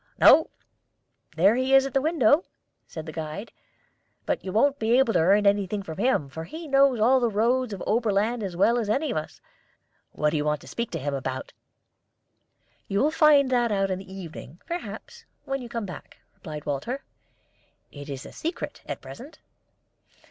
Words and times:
"No; 0.17 0.49
there 1.35 1.53
he 1.55 1.75
is 1.75 1.85
at 1.85 1.93
the 1.93 2.01
window," 2.01 2.43
said 2.87 3.05
the 3.05 3.11
guide. 3.11 3.51
"But 4.25 4.43
you 4.43 4.51
won't 4.51 4.79
be 4.79 4.97
able 4.97 5.13
to 5.13 5.19
earn 5.19 5.45
anything 5.45 5.83
from 5.83 5.99
him, 5.99 6.27
for 6.27 6.43
he 6.43 6.67
knows 6.67 6.99
all 6.99 7.19
the 7.19 7.29
roads 7.29 7.71
of 7.71 7.77
the 7.81 7.85
Oberland 7.85 8.41
as 8.41 8.57
well 8.57 8.79
as 8.79 8.89
any 8.89 9.11
of 9.11 9.17
us. 9.17 9.39
What 10.11 10.31
do 10.31 10.37
you 10.37 10.43
want 10.43 10.59
to 10.61 10.67
speak 10.67 10.89
to 10.93 10.99
him 10.99 11.13
about?" 11.13 11.53
"You 12.87 12.97
will 12.99 13.11
find 13.11 13.51
that 13.51 13.71
out 13.71 13.91
in 13.91 13.99
the 13.99 14.11
evening, 14.11 14.59
perhaps, 14.65 15.23
when 15.45 15.61
you 15.61 15.69
come 15.69 15.85
back," 15.85 16.17
replied 16.33 16.65
Walter. 16.65 17.03
"It 17.91 18.09
is 18.09 18.25
a 18.25 18.31
secret 18.31 18.81
at 18.87 19.01
present." 19.01 19.37